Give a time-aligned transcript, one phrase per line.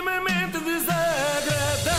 [0.00, 1.98] extremamente desagradável.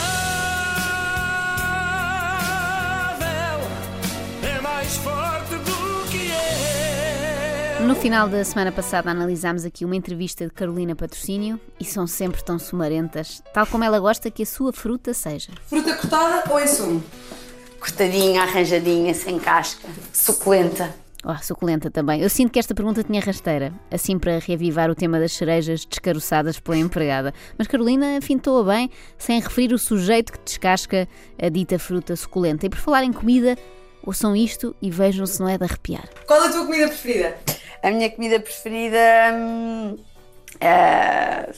[4.43, 7.79] É mais forte do que é.
[7.81, 12.43] No final da semana passada analisámos aqui uma entrevista de Carolina Patrocínio e são sempre
[12.43, 15.51] tão sumarentas, tal como ela gosta que a sua fruta seja.
[15.67, 17.03] Fruta cortada ou em sumo?
[17.79, 20.93] cortadinha, arranjadinha, sem casca, suculenta.
[21.23, 22.19] Oh, suculenta também.
[22.21, 26.59] Eu sinto que esta pergunta tinha rasteira, assim para reavivar o tema das cerejas descaroçadas
[26.59, 27.31] pela empregada.
[27.57, 31.07] Mas Carolina fintou-a bem, sem referir o sujeito que descasca
[31.39, 32.65] a dita fruta suculenta.
[32.65, 33.55] E por falar em comida,
[34.03, 36.09] ouçam isto e vejam se não é de arrepiar.
[36.25, 37.37] Qual é a tua comida preferida?
[37.83, 38.97] A minha comida preferida.
[39.35, 39.97] hum,
[40.59, 41.49] é-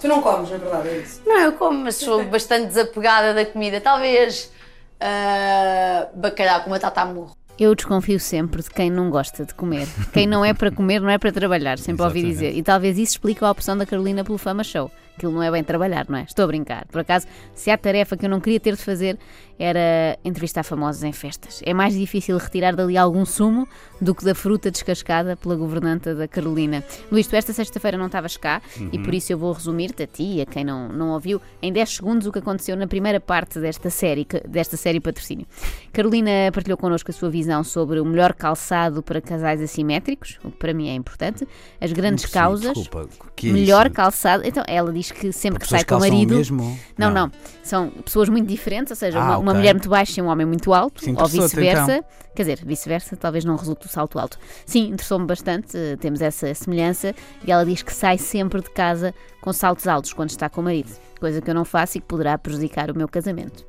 [0.00, 1.22] Tu não comes, na verdade, é isso.
[1.26, 3.80] Não, eu como, mas sou bastante desapegada da comida.
[3.80, 4.52] Talvez
[5.00, 7.37] ah, bacalhau com batata a murro.
[7.58, 9.88] Eu desconfio sempre de quem não gosta de comer.
[10.12, 12.56] Quem não é para comer não é para trabalhar, sempre ouvi dizer.
[12.56, 14.88] E talvez isso explique a opção da Carolina pelo Fama Show.
[15.16, 16.22] Aquilo não é bem trabalhar, não é?
[16.22, 16.86] Estou a brincar.
[16.86, 19.18] Por acaso, se há tarefa que eu não queria ter de fazer,
[19.58, 21.60] era entrevistar famosos em festas.
[21.66, 23.66] É mais difícil retirar dali algum sumo
[24.00, 26.84] do que da fruta descascada pela governanta da Carolina.
[27.10, 30.36] Luís, tu esta sexta-feira não estavas cá e por isso eu vou resumir-te a ti
[30.36, 33.58] e a quem não, não ouviu em 10 segundos o que aconteceu na primeira parte
[33.58, 35.48] desta série, desta série Patrocínio.
[35.92, 40.56] Carolina partilhou connosco a sua visão sobre o melhor calçado para casais assimétricos, o que
[40.58, 41.46] para mim é importante,
[41.80, 43.94] as grandes Sim, causas, desculpa, que é melhor isso?
[43.94, 44.42] calçado.
[44.46, 46.34] Então, ela diz que sempre que Pessoas sai com o marido.
[46.36, 46.78] mesmo?
[46.96, 47.30] Não, não,
[47.62, 49.54] São pessoas muito diferentes, ou seja, Ah, uma, uma ok.
[49.60, 51.96] mulher muito baixa e um homem muito alto, ou interessou-te, vice-versa.
[51.96, 52.04] então.
[52.34, 54.38] Quer dizer, vice-versa, talvez não resulte o salto alto.
[54.64, 57.12] Sim, interessou-me bastante, eh, temos essa semelhança.
[57.44, 60.64] E ela diz que sai sempre de casa com saltos altos quando está com o
[60.64, 60.88] marido,
[61.18, 63.66] coisa que eu não faço e que poderá prejudicar o meu casamento.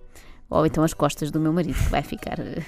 [0.51, 2.61] Ou então as costas do meu marido, que vai ficar, eh,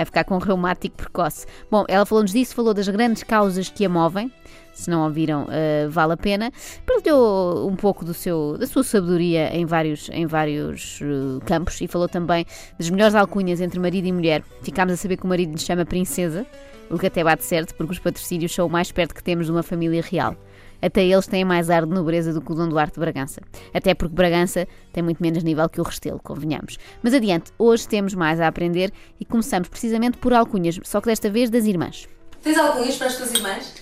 [0.00, 1.46] vai ficar com um reumático precoce.
[1.70, 4.32] Bom, ela falou-nos disso, falou das grandes causas que a movem.
[4.72, 6.50] Se não ouviram, eh, vale a pena.
[6.86, 11.86] Partilhou um pouco do seu, da sua sabedoria em vários, em vários eh, campos e
[11.86, 12.46] falou também
[12.78, 14.42] das melhores alcunhas entre marido e mulher.
[14.62, 16.46] Ficámos a saber que o marido lhe chama princesa,
[16.88, 19.52] o que até bate certo, porque os patrocínios são o mais perto que temos de
[19.52, 20.34] uma família real.
[20.82, 23.42] Até eles têm mais ar de nobreza do que o Dom Duarte de Bragança.
[23.74, 26.78] Até porque Bragança tem muito menos nível que o Restelo, convenhamos.
[27.02, 31.28] Mas adiante, hoje temos mais a aprender e começamos precisamente por alcunhas, só que desta
[31.30, 32.08] vez das irmãs.
[32.42, 33.74] Tens alcunhas para as tuas irmãs?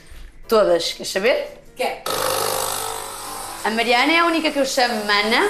[0.48, 1.60] Todas, queres saber?
[1.76, 2.02] Quer?
[3.64, 5.48] A Mariana é a única que eu chamo Mana,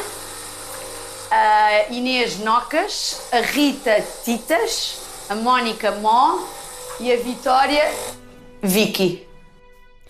[1.31, 6.41] a Inês Nocas, a Rita Titas, a Mónica Mó
[7.01, 7.85] e a Vitória
[8.63, 9.28] Vicky.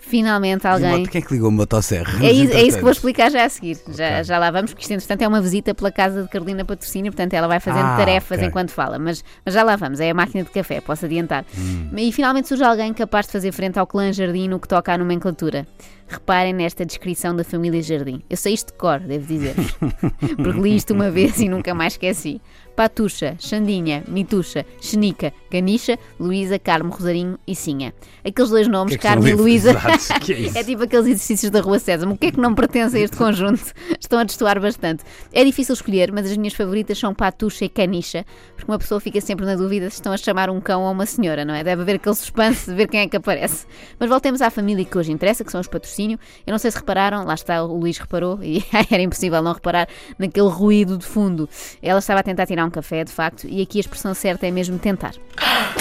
[0.09, 1.05] Finalmente alguém.
[1.05, 2.25] Quem é que ligou o motosserra?
[2.25, 3.77] É, isso- é isso que vou explicar já a seguir.
[3.89, 7.11] Já, já lá vamos, porque isto, entretanto, é uma visita pela casa de Carolina Patrocínio,
[7.11, 8.47] portanto, ela vai fazendo Ah, tarefas ok.
[8.47, 8.97] enquanto fala.
[8.97, 11.45] Mas, mas já lá vamos, é a máquina de café, posso adiantar.
[11.55, 11.89] Hum.
[11.95, 14.97] E finalmente surge alguém capaz de fazer frente ao clã Jardim no que toca à
[14.97, 15.67] nomenclatura.
[16.09, 18.23] Reparem nesta descrição da família Jardim.
[18.27, 19.53] Eu sei isto de cor, devo dizer.
[20.35, 22.41] porque li isto uma vez e nunca mais esqueci.
[22.79, 27.93] Patuxa, Xandinha, Mituxa, Xenica, Ganixa, Luísa, Carmo, Rosarinho e Sinha.
[28.25, 29.33] Aqueles dois nomes, Que é que Carmo e?
[29.33, 29.71] Luísa,
[30.55, 32.13] é é tipo aqueles exercícios da Rua Sésamo.
[32.13, 33.73] O que é que não pertence a este conjunto?
[33.99, 35.03] Estão a destoar bastante.
[35.33, 39.19] É difícil escolher, mas as minhas favoritas são Patuxa e Canicha, porque uma pessoa fica
[39.19, 41.65] sempre na dúvida se estão a chamar um cão ou uma senhora, não é?
[41.65, 43.67] Deve haver aquele suspense de ver quem é que aparece.
[43.99, 45.67] Mas voltemos à família que hoje interessa, que são os
[45.99, 46.19] patrocínio.
[46.47, 49.87] Eu não sei se repararam, lá está, o Luís reparou, e era impossível não reparar
[50.17, 51.49] naquele ruído de fundo.
[51.81, 54.51] Ela estava a tentar tirar um café, de facto, e aqui a expressão certa é
[54.51, 55.13] mesmo tentar.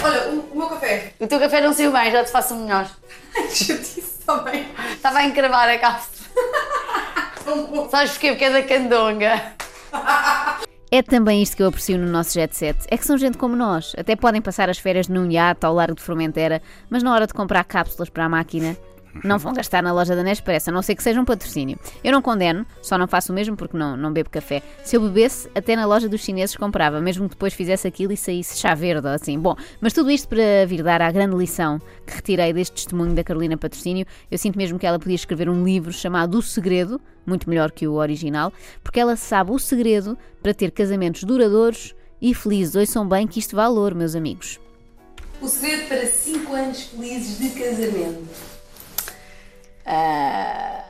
[0.02, 1.12] Olha, o, o meu café.
[1.20, 2.88] O teu café não saiu bem, já te faço um melhor.
[3.36, 4.66] Ai, que chatice também.
[4.92, 6.18] Estava a encravar a cápsula.
[7.90, 8.30] Sabes porquê?
[8.30, 9.56] Porque é da candonga.
[10.90, 12.78] É também isto que eu aprecio no nosso jet set.
[12.90, 13.94] É que são gente como nós.
[13.96, 17.34] Até podem passar as férias num iate ao largo de Formentera, mas na hora de
[17.34, 18.74] comprar cápsulas para a máquina,
[19.24, 21.78] não vão gastar na loja da Nespresso, a não ser que seja um patrocínio.
[22.02, 24.62] Eu não condeno, só não faço o mesmo porque não, não bebo café.
[24.84, 28.16] Se eu bebesse, até na loja dos chineses comprava, mesmo que depois fizesse aquilo e
[28.16, 29.38] saísse chá verde ou assim.
[29.38, 33.24] Bom, mas tudo isto para vir dar à grande lição que retirei deste testemunho da
[33.24, 34.06] Carolina Patrocínio.
[34.30, 37.86] Eu sinto mesmo que ela podia escrever um livro chamado O Segredo, muito melhor que
[37.86, 38.52] o original,
[38.82, 42.74] porque ela sabe o segredo para ter casamentos duradouros e felizes.
[42.74, 44.58] Ouçam bem que isto vale ouro, meus amigos.
[45.40, 48.57] O segredo para 5 anos felizes de casamento.
[49.90, 50.84] Ah,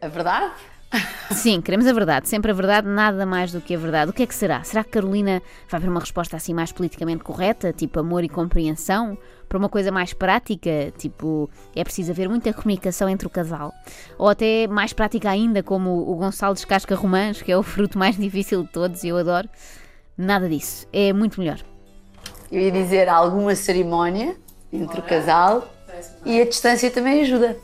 [0.00, 0.52] a verdade?
[1.30, 4.10] Sim, queremos a verdade, sempre a verdade, nada mais do que a verdade.
[4.10, 4.64] O que é que será?
[4.64, 5.40] Será que Carolina
[5.70, 9.16] vai para uma resposta assim mais politicamente correta, tipo amor e compreensão?
[9.48, 13.72] Para uma coisa mais prática, tipo é preciso haver muita comunicação entre o casal?
[14.18, 18.16] Ou até mais prática ainda, como o Gonçalo descasca romãs, que é o fruto mais
[18.18, 19.48] difícil de todos e eu adoro?
[20.18, 21.60] Nada disso, é muito melhor.
[22.50, 24.36] Eu ia dizer alguma cerimónia
[24.72, 25.72] entre o casal
[26.24, 27.56] e a distância também ajuda.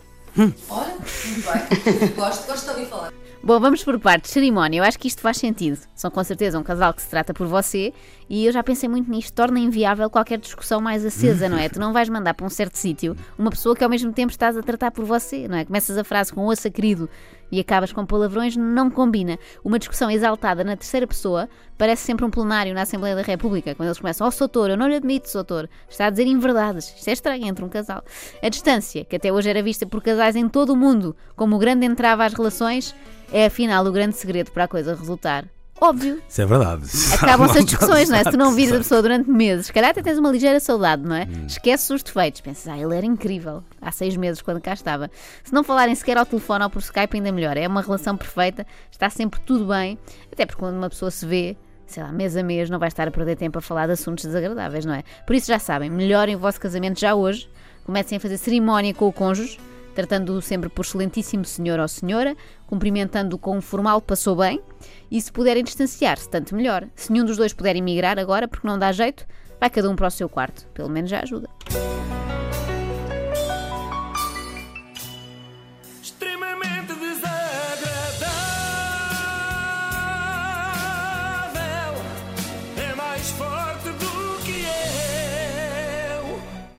[0.71, 2.09] Olha, muito bem.
[2.15, 3.13] Gosto, gosto de ouvir falar.
[3.43, 4.31] Bom, vamos por partes.
[4.31, 5.79] Cerimónia, eu acho que isto faz sentido.
[5.95, 7.93] São com certeza um casal que se trata por você
[8.29, 9.33] e eu já pensei muito nisto.
[9.33, 11.69] Torna inviável qualquer discussão mais acesa, não é?
[11.69, 14.57] Tu não vais mandar para um certo sítio uma pessoa que ao mesmo tempo estás
[14.57, 15.65] a tratar por você, não é?
[15.65, 17.09] Começas a frase com ouça querido
[17.51, 19.39] e acabas com palavrões, não combina.
[19.65, 23.89] Uma discussão exaltada na terceira pessoa parece sempre um plenário na Assembleia da República, quando
[23.89, 26.93] eles começam, ó oh, Soutor, eu não lhe admito, Soutor, está a dizer inverdades.
[26.97, 28.03] Isto é estranho entre um casal.
[28.43, 31.59] A distância, que até hoje era vista por casais em todo o mundo como o
[31.59, 32.95] grande entrave às relações,
[33.33, 35.49] é afinal o grande segredo para a coisa resultar.
[35.81, 36.21] Óbvio.
[36.29, 36.85] Isso é verdade.
[37.15, 38.25] Acabam-se as discussões, não é?
[38.25, 41.03] Se tu não vires a pessoa durante meses, se calhar até tens uma ligeira saudade,
[41.03, 41.25] não é?
[41.25, 41.47] Hum.
[41.47, 42.41] Esqueces os defeitos.
[42.41, 45.11] Pensas, ah, ele era incrível há seis meses quando cá estava.
[45.45, 47.57] Se não falarem sequer ao telefone ou por Skype, ainda melhor.
[47.57, 49.99] É uma relação perfeita, está sempre tudo bem.
[50.33, 53.07] Até porque quando uma pessoa se vê, sei lá, mês a mês, não vai estar
[53.07, 55.05] a perder tempo a falar de assuntos desagradáveis, não é?
[55.27, 57.49] Por isso já sabem, melhorem o vosso casamento já hoje.
[57.85, 59.59] Comecem a fazer cerimónia com o cônjuge
[59.99, 62.37] tratando-o sempre por excelentíssimo senhor ou senhora,
[62.69, 64.63] cumprimentando-o com um formal passou bem,
[65.11, 66.87] e se puderem distanciar-se, tanto melhor.
[66.95, 69.27] Se nenhum dos dois puder emigrar agora, porque não dá jeito,
[69.59, 70.69] vai cada um para o seu quarto.
[70.69, 71.49] Pelo menos já ajuda.